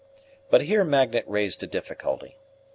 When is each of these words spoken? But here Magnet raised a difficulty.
But 0.49 0.63
here 0.63 0.83
Magnet 0.83 1.25
raised 1.27 1.61
a 1.61 1.67
difficulty. 1.67 2.35